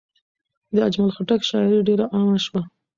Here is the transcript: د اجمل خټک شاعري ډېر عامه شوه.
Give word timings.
د 0.75 0.77
اجمل 0.87 1.11
خټک 1.15 1.41
شاعري 1.49 1.79
ډېر 1.87 1.99
عامه 2.15 2.37
شوه. 2.45 2.61